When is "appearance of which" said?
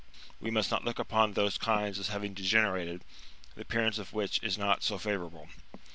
3.61-4.41